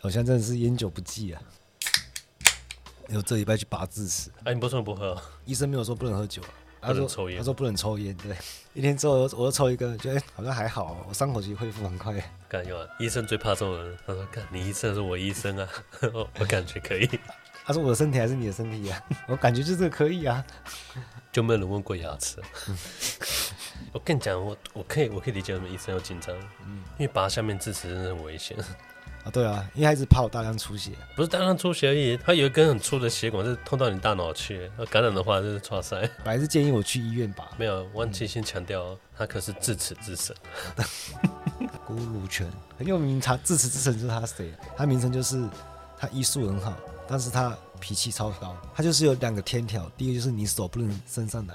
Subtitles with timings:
[0.00, 1.42] 好像真的是烟酒不忌啊。
[3.08, 5.18] 有这礼拜去拔智齿，哎，你不说不喝？
[5.46, 8.14] 医生没有说不能喝酒，啊他说抽烟，他说不能抽烟。
[8.18, 8.36] 对，
[8.74, 12.14] 一天之后我又抽一根，觉得好像还好，我伤口其实恢复很快。
[12.48, 13.96] 干有啊，医生最怕这种人。
[14.06, 15.68] 他说：“干，你医生是我医生啊，
[16.38, 17.08] 我感觉可以。
[17.64, 20.44] ”他说：“我的身体还是你的身体啊？” 我感觉就是可以啊。
[21.32, 22.36] 就没有人问过牙齿。
[23.92, 26.34] 我跟你讲，我我可以我可以理解为什么医生要紧张，
[26.66, 28.54] 嗯，因为拔下面智齿真的很危险。
[29.28, 36.08] 啊，对啊，因为他一直怕我大量出血，不是大量出血而已，他有一根很粗的血管是通到你大脑去，那感染的话就是 剉赛。
[36.24, 40.34] 本来是建议我去医院吧，没有，忘记先强调，他可是智齿之神，
[41.84, 44.50] 古鲁泉很有名，他智齿之神就是他谁？
[44.74, 45.46] 他名称就是
[45.98, 46.74] 他医术很好，
[47.06, 51.54] 但是他脾气超高，他就是有两个天条，第一个就是你手不能伸上来，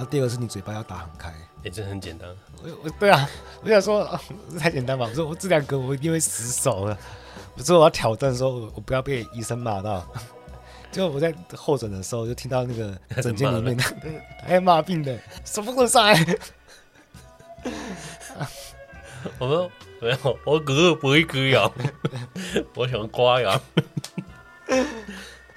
[0.00, 1.28] 然后第二个是你嘴巴要打很开。
[1.28, 2.26] 哎、欸、这很简单。
[2.62, 3.28] 我我对啊，
[3.62, 4.18] 我想说，
[4.58, 5.04] 太简单吧？
[5.06, 6.96] 我说我这两个我一定会死守的。
[7.54, 10.02] 我说我要挑战，说我我不要被医生骂到。
[10.90, 13.76] 结果我在候诊的时候，就听到那个诊间里面
[14.42, 16.38] 还在骂病的，什么都上来。
[19.38, 21.70] 我说没有，我哥哥不会割羊，
[22.74, 23.60] 我想刮牙。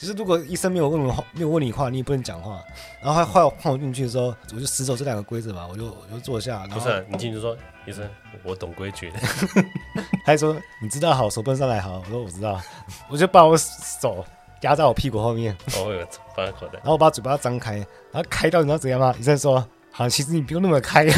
[0.04, 2.62] 就是如果医生没有问我话，没有问你话，你也不能讲话。
[3.02, 6.68] 然后他换换我进去的时候，我就死守这两个规则嘛，我就我就坐下。
[6.68, 7.56] 不是、啊、你进去说，
[7.88, 8.06] 医生，
[8.44, 9.20] 我懂规矩的。
[10.26, 12.04] 他还说你知道好，手不能上来好。
[12.06, 12.62] 我说我知道，
[13.08, 14.26] 我就把我手
[14.60, 15.56] 压在我屁股后面。
[15.78, 16.74] 哦，我有放在口袋。
[16.80, 17.78] 然后我把嘴巴张开，
[18.12, 19.16] 然后开到你知道怎样吗？
[19.18, 21.08] 医生说，好，其实你不用那么开。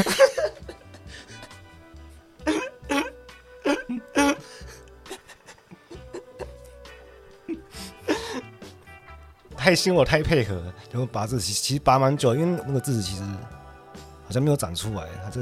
[9.66, 15.42] 太新我太配合，然后拔智齿其实拔蛮久，因为那个智齿其实好像没有长出来，它这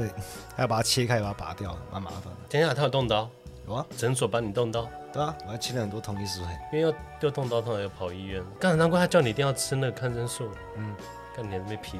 [0.56, 2.32] 还要把它切开，把它拔掉，蛮麻烦。
[2.48, 3.28] 等一下，他有动刀？
[3.68, 4.88] 有啊，诊所帮你动刀？
[5.12, 6.40] 对啊，我还切了很多同意书，
[6.72, 8.42] 因为要要动刀，通常要跑医院。
[8.58, 10.48] 刚才难怪他叫你一定要吃那个抗生素。
[10.78, 10.96] 嗯，
[11.36, 11.98] 看你还没皮。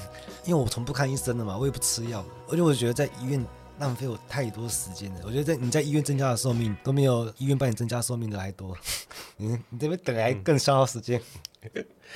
[0.46, 3.46] 因为我从不看医生的嘛，我也不吃药，而且我觉得在医院
[3.80, 5.20] 浪费我太多时间了。
[5.26, 8.74] 我觉得在你在医院增加的寿命都没有医院帮你增加寿命的还多。
[9.36, 11.20] 你你这边等还更消耗时间。
[11.20, 11.40] 嗯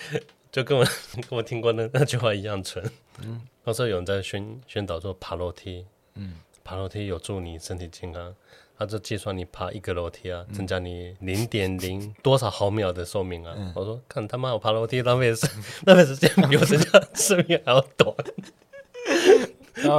[0.53, 0.85] 就跟我
[1.29, 2.85] 跟我听过那那句话一样蠢。
[3.23, 6.35] 嗯，那时候有人在宣宣导说爬楼梯，嗯，
[6.65, 8.35] 爬楼梯有助你身体健康。
[8.79, 13.55] 他就计算你爬一个楼梯啊，增加你零点零 多少毫秒的寿命啊。
[13.55, 15.47] 嗯、我说看他妈我爬楼梯浪费时
[15.85, 18.17] 浪费时间比我增加寿命还要短，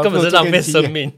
[0.04, 1.14] 根本是浪费生命。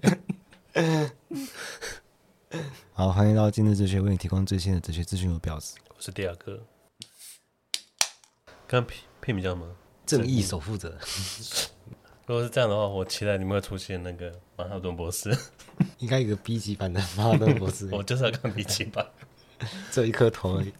[2.91, 5.77] 好，欢迎到今日哲学为你提供最新的哲学资讯和表子。
[5.87, 6.59] 我是第二个。
[8.73, 9.67] 刚配配名叫什么？
[10.03, 10.97] 正义守护者。
[12.25, 15.29] 如果是这样的话，我期待你们会出现那个曼哈顿博士。
[15.99, 17.87] 应该有个 B 级版的曼哈顿博士。
[17.93, 19.05] 我就是要看 B 级版，
[19.91, 20.73] 只有一颗头而已。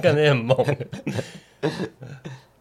[0.00, 0.56] 感觉很猛。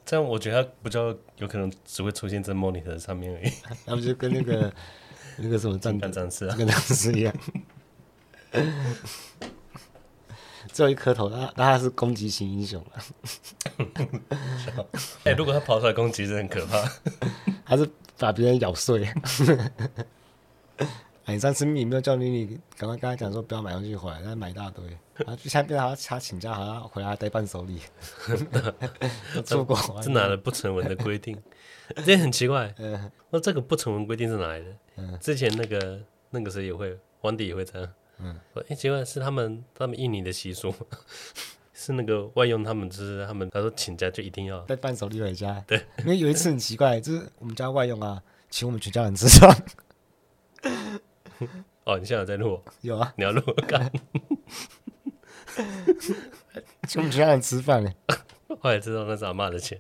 [0.04, 3.52] 这样我觉得他不就有可能只会出现在 monitor 上面而已。
[3.86, 4.74] 那不就跟那个
[5.38, 7.36] 那个什么战战士啊，跟战士一样。
[10.76, 13.02] 只有一颗头，那那他是攻击型英雄了。
[15.24, 16.84] 哎、欸，如果他跑出来攻击，是很可怕。
[17.66, 19.08] 他是把别人咬碎。
[21.24, 24.86] 哎，你上次你没有叫你你赶快跟他讲说不要买东西回来，他买一大堆。
[25.16, 27.80] 然后现在变成他他请假，好像回来带伴手礼。
[29.46, 31.42] 出国是哪来不成文的规定？
[32.06, 32.76] 这很奇怪。
[32.80, 34.66] 嗯，那这个不成文规定是哪来的？
[34.98, 37.90] 嗯，之前那个那个谁也会，皇帝也会这样。
[38.20, 38.40] 嗯，
[38.70, 40.74] 哎，奇怪，是他们他们印尼的习俗，
[41.74, 45.64] 是那个外佣他们就是他们他说请假就一定要带伴手礼回家。
[45.68, 49.64] 对，因为有一次很奇怪，就是我们家外佣啊，请我们全家人吃饭。
[51.84, 52.62] 哦，你现在有在录？
[52.82, 53.92] 有啊，你要录干？
[56.88, 57.92] 请我们全家人吃饭呢。
[58.60, 59.80] 后来知道那是阿妈的钱，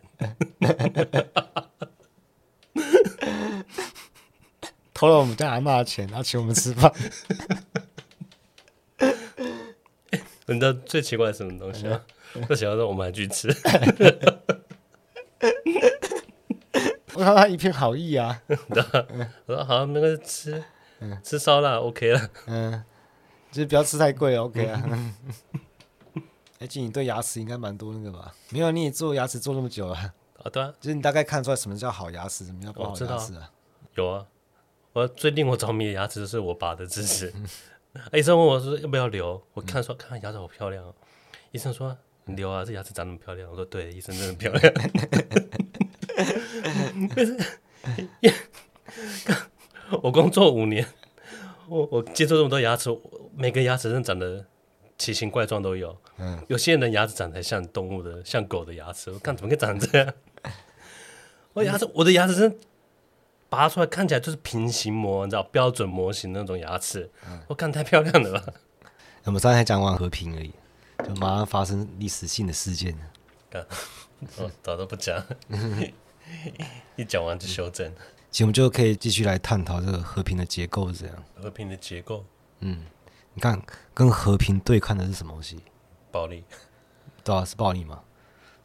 [4.93, 6.91] 偷了我们家阿妈的钱，然后请我们吃饭。
[10.47, 12.01] 你知道最奇怪的是什么东西吗？
[12.47, 13.49] 最奇怪的我们还去吃。
[17.13, 18.83] 我看他一片好意啊， 对
[19.45, 20.61] 我说好，那个吃，
[21.23, 22.83] 吃烧腊 OK 了，嗯，
[23.51, 24.83] 就是不要吃太贵 OK 啊。
[26.59, 28.33] 哎，静，你对牙齿应该蛮多那个吧？
[28.49, 30.49] 没有，你也做牙齿做那么久了啊？
[30.51, 33.49] 对啊，就是你大概看出来什么叫好牙齿，什么叫不好牙齿啊？
[33.95, 34.25] 有啊，
[34.93, 37.33] 我最令我着迷的牙齿就是我拔的智齿。
[38.13, 40.93] 医生问我说要不要留，我看说看牙齿好漂亮哦。
[41.51, 43.49] 医生说你留啊，这牙齿长那么漂亮。
[43.49, 44.73] 我说对，医生真的漂亮。
[50.01, 50.85] 我工作五年，
[51.67, 52.89] 我我接触这么多牙齿，
[53.35, 54.45] 每个牙齿真的长得
[54.97, 55.95] 奇形怪状都有。
[56.17, 60.13] 嗯，有些人的牙齿长得像动物的，像狗的牙齿，我看怎么可以长成这样？
[61.53, 62.57] 我牙齿，我的牙齿真
[63.49, 68.53] 拔出来看起来就是平行模，你知道标准模型那种牙齿，嗯、我看太漂亮了吧？
[69.23, 70.51] 我们刚才讲完和平而已，
[71.07, 72.95] 就马上发生历史性的事件。
[73.51, 73.65] 了，
[74.37, 75.23] 我 早都不讲，
[76.95, 77.91] 一讲完就修正。
[78.31, 81.23] 其实我们就可以继续来探讨这个和平的结构是怎样。
[81.41, 82.25] 和平的结构，
[82.59, 82.85] 嗯，
[83.33, 83.61] 你看
[83.93, 85.59] 跟和平对抗的是什么东西？
[86.11, 86.43] 暴力，
[87.23, 88.01] 对啊，是暴力嘛？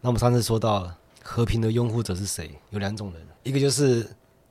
[0.01, 2.51] 那我们上次说到了和平的拥护者是谁？
[2.71, 4.07] 有两种人，一个就是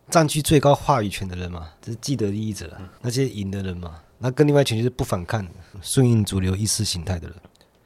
[0.10, 4.02] 占据最高话语权的人嘛，这是既得利益者，嗯、那些赢的人嘛。
[4.18, 5.48] 那跟另外一群就是不反抗、
[5.82, 7.38] 顺应主流意识形态的人，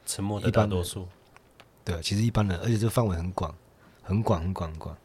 [0.04, 1.06] 沉默的大多数。
[1.84, 3.54] 对，其实一般人，而且这个范围很广，
[4.02, 4.96] 很广，很广，很广。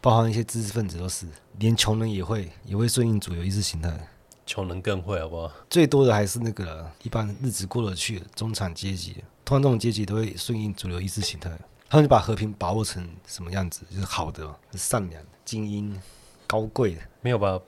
[0.00, 1.26] 包含一些知识分子都是，
[1.58, 4.08] 连穷人也会也会顺应主流意识形态，
[4.46, 5.52] 穷人更会好不好？
[5.68, 11.50] 最多的还是那个一般日子过得去的中产阶级，通常这种阶级都会顺应主流意识形态，
[11.90, 13.82] 他们就把和平把握成什么样子？
[13.90, 16.00] 就是好的，善良、精英、
[16.52, 17.00] 高贵的。
[17.22, 17.58] 没有吧？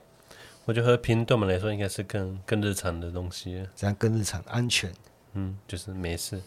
[0.65, 4.91] 我觉得和平对我们来说应该是更更日常的东西，这样更日常、安全，
[5.33, 6.39] 嗯，就是没事，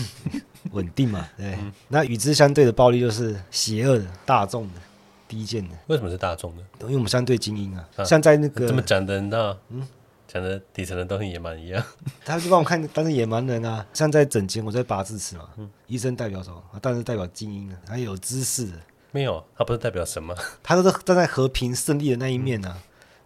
[0.72, 1.26] 稳定嘛。
[1.36, 4.80] 对，嗯、那与之相对的暴力就是邪恶的、大众的。
[5.26, 6.62] 低贱的，为什么是大众呢？
[6.80, 9.86] 因为我们相对精英啊，啊像在那个这么讲的，你知道，嗯，
[10.26, 11.80] 讲的底层人都很野蛮一样。
[12.24, 13.86] 他就帮我看，但是野蛮人啊。
[13.94, 16.60] 像在整间，我在拔智齿嘛，嗯，医生代表什么？
[16.82, 18.72] 当然是代表精英啊，他有知识的。
[19.12, 20.34] 没有，他不是代表什么？
[20.62, 22.76] 他都是站在和平胜利的那一面啊。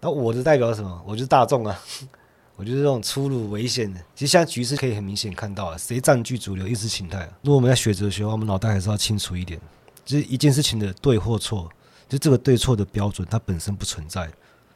[0.01, 1.03] 那、嗯、我的代表什么？
[1.07, 1.79] 我就是大众啊，
[2.57, 4.01] 我就是这种粗鲁危险的。
[4.15, 7.29] 其实现在局势可以很明显看到啊，谁占据主流意识形态啊？
[7.43, 9.61] 如果我们在学哲学的话，我们脑袋还是要清楚一点，
[10.05, 11.69] 就是一件事情的对或错。
[12.07, 14.31] 就这个对错的标准，它本身不存在，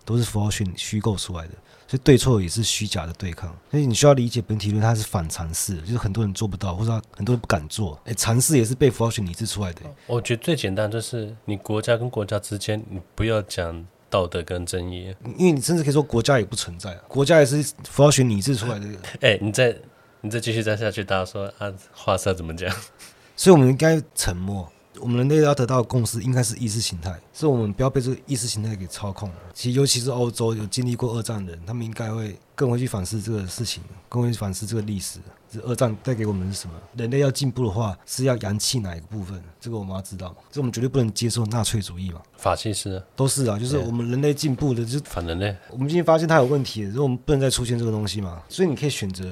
[0.08, 1.50] 都是符号学虚构出来的，
[1.86, 3.54] 所以对错也是虚假的对抗。
[3.70, 8.00] 所以你需要理解本体论，它是反常识，就是很多人做不到，或者很多人不敢做。
[8.06, 9.82] 哎，常识也是被符号学拟制出来的。
[10.06, 18.86] 我觉得最简单就是你国家跟国家之间，你不要讲道德跟正义，因为你甚至可以说国家也不存在啊，国家也是符号学拟制出来的。
[19.20, 19.76] 哎， 你再
[20.22, 22.74] 你再继续再下去，大家说啊，话是要怎么讲？
[23.36, 24.72] 所以我们应该沉默。
[25.00, 29.30] 我们人类要得到的共识，应该是意识形态，是我们不要被这个意识形态给操控。
[29.54, 35.18] 其实，尤其是欧洲有经历过二战的人，他们应该会更会去反思这个事情，更会去反思这个历史。
[35.50, 36.74] 这二战带给我们是什么？
[36.94, 39.42] 人类要进步的话，是要扬弃哪一个部分？
[39.58, 40.34] 这个我们要知道。
[40.50, 42.20] 这我们绝对不能接受纳粹主义嘛？
[42.36, 45.56] 法西斯都是啊，就是我们人类进步的，就反人类。
[45.70, 48.42] 我们今天发现它有问题，所以我们不能再出现这个东西嘛。
[48.48, 49.24] 所以你可以选择。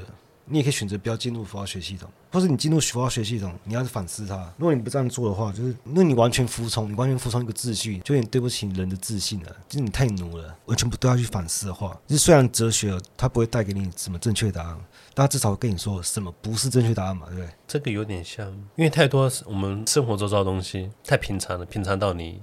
[0.48, 4.36] 你也可以选择不要进入符号学系统，或是你进入符号学系统，你要是反思它。
[4.56, 9.56] 如果你不这样做的话，就是那你完全服从，你完全服从一个秩序，就有点对不起人的自信了。
[9.68, 14.78] 就是你太奴了，完全不都要去反思的话，就是虽然哲学它不会带给你什么正确答案，
[15.14, 17.50] 但它至少跟你说什么不是正确答案嘛，对不对？
[17.66, 18.46] 这个有点像，
[18.76, 22.40] 因为太多我们生活周遭的东西太平常了，平常到你。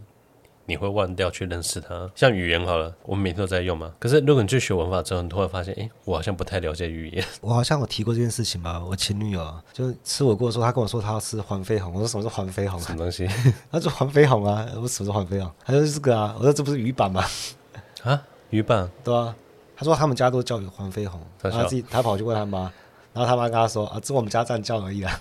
[0.65, 3.94] 你会忘掉去认识它，像语言好了，我们每天都在用嘛。
[4.00, 7.25] 可是如果你去学文法之后，你突然发现，哎，我好像不太了解语言。
[7.42, 8.81] 我好像我提过这件事情吧？
[8.83, 11.94] 我前女友啊，就吃火锅的时候，她跟我说她要吃黄飞鸿。
[11.94, 12.80] 我说什么是黄飞鸿？
[12.80, 13.27] 什么东西？
[13.71, 14.65] 她说黄飞鸿啊。
[14.75, 15.51] 我说什么是黄飞鸿？
[15.65, 16.33] 她说这个啊。
[16.38, 17.25] 我说这不是鱼板吗？
[18.04, 18.89] 啊，鱼板？
[19.04, 19.36] 对啊。
[19.75, 22.71] 她说他们家都叫黄飞鸿，然后她自己她跑去问她妈，
[23.12, 25.20] 然后她妈跟她说啊，这我们家这样叫而已啊。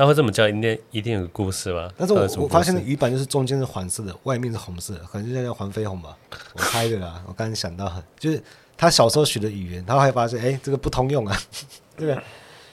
[0.00, 1.92] 他会这么叫，一定一定有个故事吧？
[1.94, 6.16] 但是我我发现的鱼板就是中间是黄色的，外面是红色的，可能就叫黄飞鸿吧。
[6.54, 8.42] 我猜的啦， 我刚才想到，就是
[8.78, 11.38] 他小时候学的语言，他会发现，哎，这个不通用啊，
[11.98, 12.22] 对不对？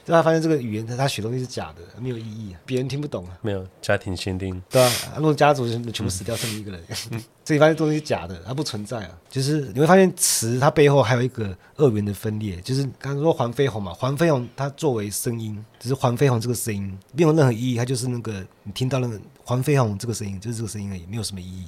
[0.08, 3.38] 就他发现这个语言，他他学东西是假的，没有意义，别人听不懂啊。
[3.42, 6.82] 没有家庭限定，对啊，如果家族全部死掉，剩你一个人，
[7.44, 9.10] 这里发现东西是假的，它不存在啊。
[9.30, 21.68] 就是你会发现词它背后还有一个二元的分裂，就是刚刚说黄飞鸿嘛，黄飞鸿它作为声音，只是黄飞鸿这个声音没有任何意义，它就是那个你听到那个黄飞鸿这个声音，就是这个声音而已，没有什么意义。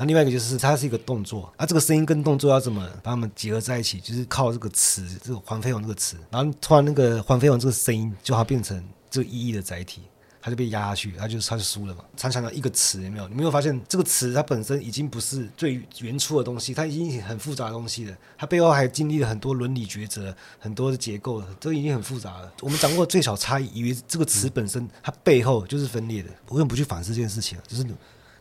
[0.00, 4.00] 那另外一个就是它是一个动作，啊，这个声音跟动作要怎么把它们结合在一起？
[4.00, 10.00] 就是靠这个词，这个黄飞鸿这个词，然后突然那个黄飞鸿这个声音就它变成这个意义的载体，
[10.40, 12.02] 它就被压下去，它就它就输了嘛。
[12.16, 13.28] 常常的一个词有没有？
[13.28, 22.50] 你没有发现这个词它本身已经不是最原初的东西，它已经很复杂的东西了，它背后还经历了很多伦理抉择，很多的结构，都已经很复杂了。
[22.62, 27.58] 我们掌握最小差异，以为这个词本身它背后就是分裂的，我为什么不去反思这件事情？
[27.68, 27.84] 就是。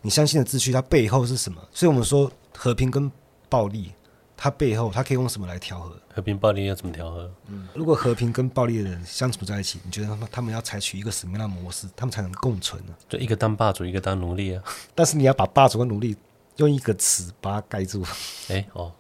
[0.02, 1.62] 你相信的秩序，它背后是什么？
[1.74, 3.12] 所以我们说和平跟
[3.50, 3.92] 暴力，
[4.38, 5.96] 它背后它可以用什么来调和？
[6.14, 7.32] 和平暴力要怎么调和？
[7.48, 12.94] 嗯，如果和平跟暴力的人相处在一起，你觉得他们他们要采取一个什么样的模式，他们才能共存呢？
[13.08, 14.64] 就一个当霸主，一个当奴隶啊。
[14.94, 16.16] 但是你要把霸主跟奴隶
[16.58, 18.04] 用一个词把它盖住。
[18.50, 18.92] 哎哦，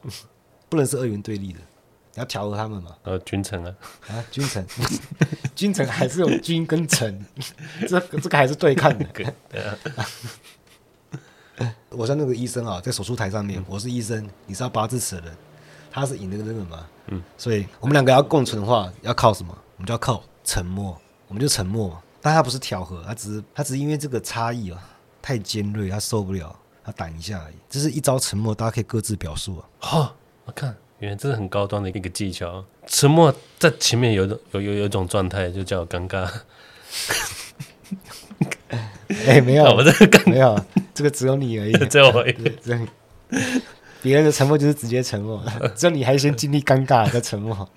[0.69, 1.59] 不能是二元对立的。
[2.13, 2.95] 你要调和他们嘛。
[3.03, 3.75] 呃，君臣啊，
[4.07, 4.65] 啊，君臣，
[5.55, 7.25] 君臣还是有君跟臣，
[7.87, 9.05] 这这个还是对抗的。
[9.49, 9.77] 对啊。
[11.91, 15.35] 我像那个医生啊，在手术台上面，我是医生，你是要拔智齿的人，
[15.91, 19.57] 他是引那个那个嘛，嗯，所以我们两个要共存的话，要靠什么？
[19.77, 20.95] 我们就要靠沉默，
[21.27, 22.01] 我们就沉默嘛。
[22.21, 24.79] 但他不是调和，他只是他只是因为这个差异啊，
[25.21, 27.55] 太尖锐，他受不了，他挡一下而已。
[27.69, 29.65] 这是一招沉默，大家可以各自表述啊。
[29.79, 30.11] 好、哦，
[30.45, 32.63] 我看，原来这是很高端的一个技巧。
[32.85, 36.29] 沉默在前面有有有有一种状态，就叫尴尬。
[39.07, 40.55] 哎、欸，没有，我这个没有，
[40.99, 42.51] 这个只有你而已， 只有我 一个。
[44.01, 45.41] 别人的沉默就是直接沉默，
[45.73, 47.69] 只有你还先经历尴尬再沉默。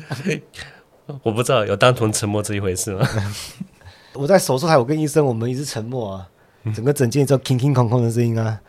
[1.23, 3.09] 我不知道有单纯沉默这一回事吗？
[4.15, 6.29] 我在手术台，我跟医生我们一直沉默啊，
[6.75, 8.61] 整个诊间只有空空空空的声音啊。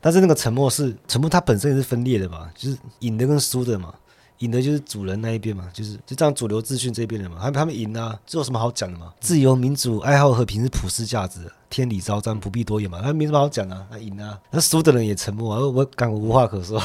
[0.00, 3.94] 但是那个沉默是沉默，它本身也是分裂的嘛，就是赢的跟输的嘛。
[4.42, 9.12] 赢的就是主人那一边嘛，就是就这样主流资讯这边的嘛，他们他们赢啊，这有什么好讲的嘛？
[9.20, 16.82] 自由民主、爱好和平是普世价值，天理昭彰，不必多言嘛，他没什么好讲的，他赢啊，那输的人也沉默啊，我感我无话可说，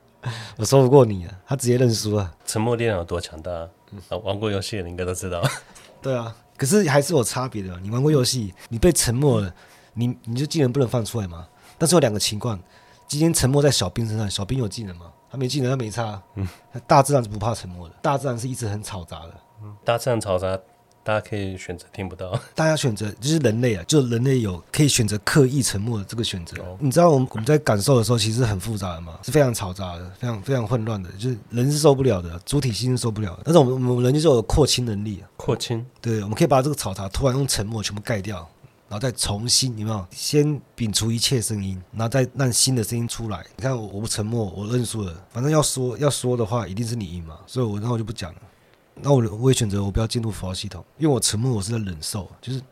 [0.58, 3.50] 我说不过你啊，他直接认输啊，沉默力量有多强大？
[3.50, 5.42] 啊，玩过游戏的你应该都知道，
[6.02, 9.54] 对啊，可是还是有差别的，你玩过游戏，你被沉默了，
[9.94, 11.48] 你你就技能不能放出来嘛？
[11.78, 12.60] 但是有两个情况，
[13.06, 15.06] 今天沉默在小兵身上，小兵有技能吗？
[15.30, 16.20] 他没技能，他没差。
[16.34, 16.46] 嗯，
[16.86, 19.34] 大自然是不怕沉默的，大自然是一直很嘈杂的。
[19.62, 20.58] 嗯，大自然嘈杂，
[21.02, 22.38] 大家可以选择听不到。
[22.54, 26.60] 大家选择就是人类啊，就人类有可以选择刻意沉默的这个选择。
[26.62, 33.42] 哦，你知道我们我们在感受的时候，其实很复杂的嘛，是非常嘈杂的，非常非常混乱的，就是人是受不了的，主体性是受不了的。
[33.44, 35.84] 但是我们我们人就是有扩清能力啊，扩清。
[36.00, 38.48] 对，我们可以把这个嘈杂突然用沉默全部盖掉。
[38.88, 40.06] 然后再重新，有没有？
[40.10, 43.44] 先摒除一切声音，然后再让新的声音出来。
[43.56, 45.14] 你看我，我不沉默，我认输了。
[45.30, 47.38] 反正要说要说的话，一定是你赢嘛。
[47.46, 48.40] 所以我，那我就不讲了。
[48.94, 52.30] 那我我也选择我不要进入佛系统，因为我沉默，我是在忍受。
[52.40, 52.62] 就是，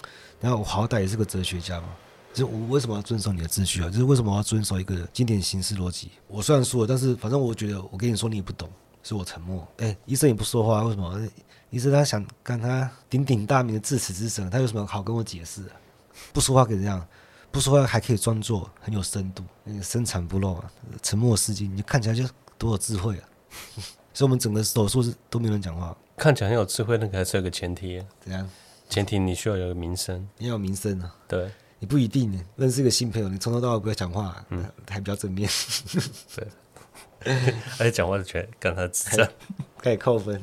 [0.41, 1.89] 然后我好歹也是个哲学家嘛。
[2.33, 3.89] 就是我为什么要遵守你的秩序啊？
[3.89, 6.11] 就是为什么我要遵守一个经典形式逻辑？
[6.29, 8.69] 我虽然输了，但是反正我觉得我跟你说你也不懂，
[9.03, 9.67] 所以我沉默。
[9.79, 11.21] 哎，医生也不说话，为什么？
[11.71, 15.73] 医生他想跟他鼎鼎大名的智齿之神，他有什么好跟我解释啊？
[16.37, 17.02] 不说话可以这样，
[17.50, 20.71] 不说话还可以装作很有深度，那个深藏不露啊，
[21.02, 22.23] 沉默是金，你看起来就
[22.59, 23.25] 多有智慧啊！
[24.12, 28.47] 所以，我们整个手术是都没有人讲话，看起来很有智慧，那个还是有个前提，怎样？
[28.90, 31.16] 前提你需要有个名声，你要有名声啊！
[31.26, 35.49] 对，你不一定认识一个新朋友，你从头到尾不要讲话，嗯，还比较正面，
[36.37, 36.47] 对，
[37.78, 39.26] 而且讲话就觉得跟他智障，
[39.78, 40.38] 可以扣分。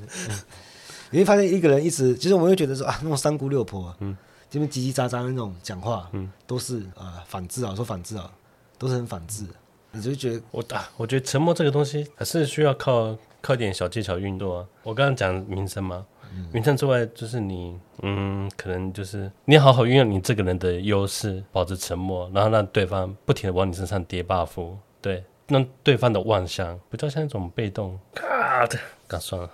[1.11, 3.95] 你会发现一个人一直，其实我们会觉得说啊，那种三姑六婆啊。
[3.99, 4.17] 嗯
[4.53, 8.31] 这边叽叽喳喳的那种讲话，嗯，都是啊、呃、反制啊，说反制啊，
[8.77, 9.47] 都是很反制。
[9.89, 14.67] 你就觉得我打，我觉得沉默这个东西还是需要靠靠一点小技巧运作啊。
[14.83, 16.05] 我刚刚讲名声嘛，
[16.35, 27.99] 嗯、名声之外，就是你嗯，可能就是你好好运用你这个人的优势，保持沉默，然后让对方不停的往你身上叠 buff，对，让对方的妄想比较像一种被动。
[28.21, 29.49] 啊，对，刚算了。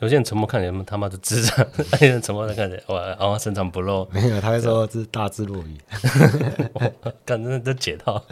[0.00, 4.08] 有些人沉默看起来他妈的智障，有些人沉默的看起来哇，然后深藏不露。
[4.12, 5.78] 没有，他会说这是大智若愚。
[7.24, 8.22] 干，真的解套。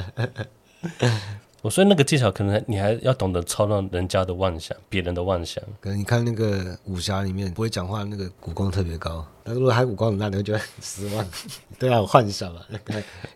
[1.60, 5.62] 我说那个技巧，可能你还要懂得操纵人家的妄想，别人的妄想。
[5.80, 9.26] 可能你看那个武侠里面不会讲话，那个武功特别高。
[9.44, 11.26] 但如果他武功很烂，你会觉得很失望。
[11.78, 12.62] 对啊，我幻想嘛，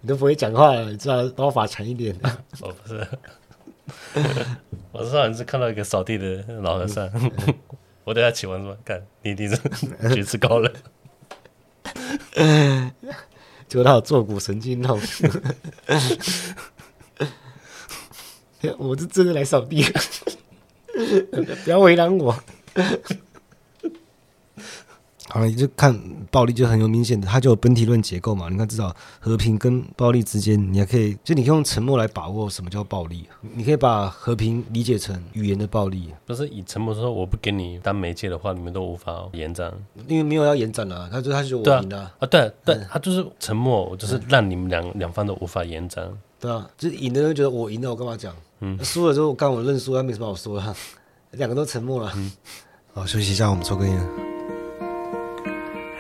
[0.01, 2.17] 你都不会讲话了，你知道刀法强一点。
[2.61, 3.07] 我不是，
[4.93, 7.11] 我是上次看到一个扫地的老和尚。
[8.05, 9.57] 我等下起完说，看你一定是
[10.15, 10.73] 举次高了，
[13.69, 15.01] 结果他有坐骨神经痛，
[18.79, 19.85] 我是真的来扫地，
[21.65, 22.37] 不要为难我。
[25.33, 25.99] 好了，你就看
[26.31, 28.51] 暴力就很有明显的，它就有本体论结构嘛。
[28.51, 33.27] 你看，至少和平跟暴力之间，你还可以，就你可以用沉默来把握什么叫暴力。
[33.55, 39.73] 你可以把和平理解成语言的暴力，不是以沉默说我不给你当媒介的话，你们都无法延展，
[40.07, 41.09] 因为没有要延展了。
[41.11, 46.07] 他就他就我赢了啊，啊，对对，他就是沉默，就是让你们两两方都无法延展。
[46.39, 48.37] 对啊，就是赢的人觉得我赢了，我干嘛讲？
[48.61, 50.77] 嗯，输了之后我干我认输，他没什么好说的，
[51.31, 52.13] 两个都沉默了。
[52.17, 52.31] 嗯，
[52.93, 54.22] 好，休息一下，我们抽根烟。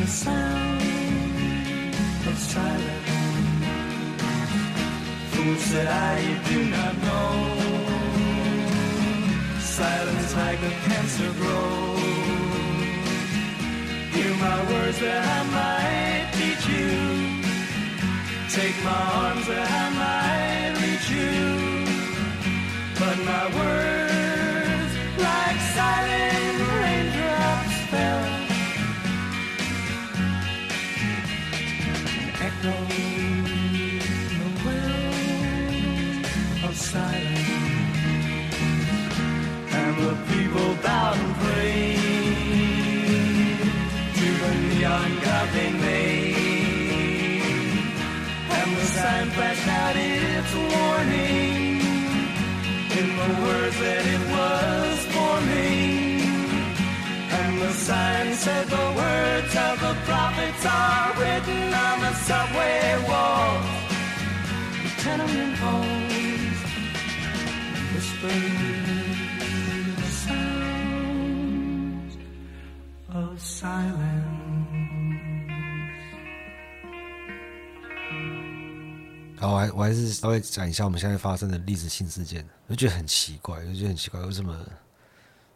[0.00, 0.80] the sound
[2.26, 3.10] of silence.
[5.30, 7.30] Fool said I, do not know.
[9.60, 12.00] Silence like a cancer grows.
[14.14, 16.92] Hear my words that I might teach you.
[18.50, 21.42] Take my arms that I might reach you.
[22.98, 23.93] But my words,
[49.84, 51.80] flashed out its warning
[52.98, 56.20] in the words that it was forming.
[57.30, 63.66] And the sign said the words of the prophets are written on the subway walls,
[65.02, 66.58] tenement halls,
[67.94, 68.56] whispering
[69.98, 72.16] the sounds
[73.12, 74.13] of silence.
[79.44, 84.58] 然后，我还我还是稍微讲一下我们现在发生的历史性事件，我就觉得很奇怪，我就觉得很奇怪，为什么？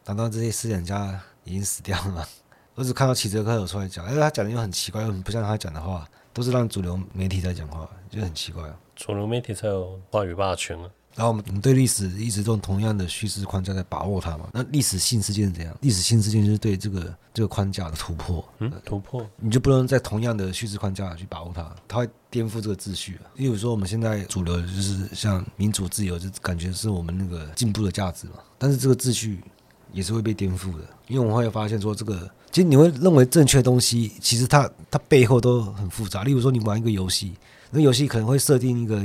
[0.05, 2.27] 难道这些思想家已经死掉了吗？
[2.75, 8.77] 我只看到齐泽克有出来讲，而且他讲的又很奇怪，又很不像他讲的话，都是让主流媒体在讲话，就很奇怪啊。
[8.95, 10.87] 主流媒体才有话语霸权啊。
[11.19, 14.47] 然后我们我们对历史一直用同样的叙事框架在把握它嘛。
[14.53, 15.77] 那历史性事件是怎样？
[15.81, 18.41] 历史性事件就是对这个这个框架的突破。
[18.59, 23.27] 嗯，突破，你就不能在同样的叙事框架去把握它，它会颠覆这个秩序啊。
[23.35, 28.35] 例如说，我们现在主流就是像民主自由，就感觉是我们那个进步的价值嘛。
[28.57, 29.43] 但是这个秩序
[29.91, 36.23] 也是会被颠覆的，因为我们会发现说，这个其实你会认为正确的东西，其实它它背后都很复杂。
[36.23, 37.33] 例如说，你玩一个游戏，
[37.71, 39.03] 那游戏可能会设定一个。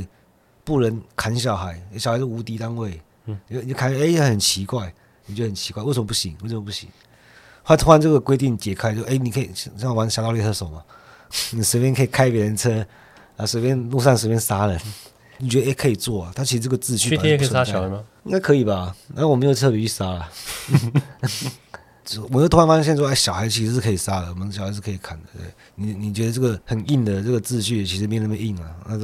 [0.65, 3.01] 不能砍小孩，小孩是无敌单位。
[3.27, 4.93] 嗯，你你砍，哎，很奇怪，
[5.27, 6.37] 你觉得很奇怪，为什么不行？
[6.43, 6.89] 为什么不行？
[7.65, 10.83] 他突然这个规定解开，就哎，你可以像玩《侠盗猎车手》嘛，
[11.53, 12.85] 你随便可以开别人车，
[13.37, 14.79] 啊，随便路上随便杀人，
[15.39, 16.33] 你觉得哎可以做啊？
[16.35, 17.17] 他其实这个秩序。
[17.17, 18.05] GTA 也可以杀小孩吗？
[18.25, 18.95] 应该可以吧？
[19.15, 20.31] 然后我没有特别去杀了。
[22.31, 25.25] 我又突然发现说，哎，小孩其实是可以杀的，我们小孩是可以砍的。
[25.33, 25.45] 对，
[25.77, 28.99] 你你觉得这个很硬的这个秩序，其实没那么硬啊，那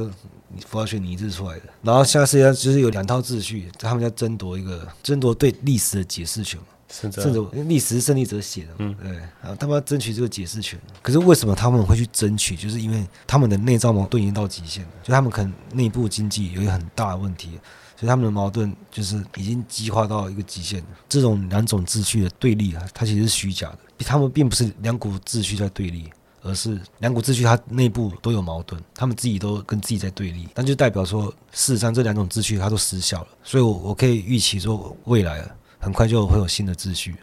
[0.59, 0.67] 都。
[0.67, 7.21] 符号学拟制出来的，然后现在实际上就是有两套秩序，他们在争夺一个争夺对历史的解释权嘛，甚至
[7.63, 9.11] 历史是胜利者写的嘛，嗯，对，
[9.41, 10.79] 然后他们要争取这个解释权。
[11.01, 12.55] 可是为什么他们会去争取？
[12.55, 17.49] 就是因为他们的内脏矛盾已经到极限了，就他们可能内部经济有一个很大的问题，
[17.97, 20.85] 所以他们的矛盾就是已经激化到一个极限了。
[21.09, 26.09] 这种两种秩序的对立啊，它其实是虚假的，他们并不是两股秩序在对立。
[26.43, 33.27] 而是两股秩序，它内部都有矛盾，他们自己都跟自己在对立，那就代表说，事实上这两种秩序它都失效了。
[33.43, 35.47] 所以我，我我可以预期说，未来
[35.79, 37.15] 很快就会有新的秩序，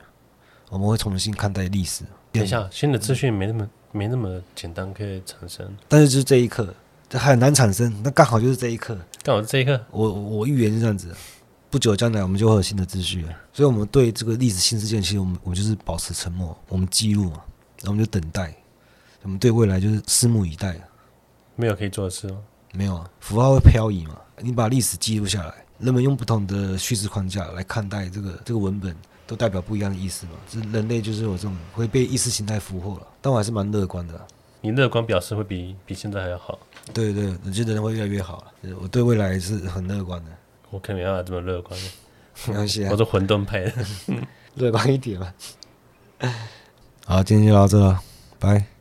[0.71, 2.05] 我们会重新看待历史。
[2.33, 6.73] 等一下，新的秩序没那么没那么简单可以产生，但是就是这一刻，
[7.09, 7.93] 这很难产生。
[8.05, 9.81] 那刚好就是这一刻，刚好是这一刻。
[9.91, 11.13] 我我预言是这样子，
[11.71, 13.35] 不久将来我们就会有新的秩序了。
[13.53, 17.41] 所以，我们对这个历史新事件，其实我们我们就是保持沉默，我们记录嘛，
[17.79, 18.55] 然后我们就等待。
[19.23, 20.81] 我们对未来就是拭目以待，
[21.57, 22.39] 没有可以做的事吗？
[22.73, 24.17] 没有啊，符号会漂移嘛。
[24.41, 28.95] 你把历史记录下来，人们用不同的叙事框架来看待这个这个文本，
[29.27, 30.33] 都代表不一样的意思嘛。
[30.49, 34.27] 这人类就是有这种会被意识形态俘获了，但我还是蛮乐观的。
[34.61, 36.59] 你乐观表示会比比现在还要好。
[36.93, 38.45] 对对，我觉得人会越来越好。
[38.81, 40.31] 我对未来是很乐观的。
[40.71, 41.79] 我肯定没办法这么乐观。
[42.47, 43.73] 没关系啊， 我是混沌派的，
[44.55, 45.33] 乐观一点嘛。
[47.07, 48.01] 好，今天就到这了，
[48.39, 48.78] 拜。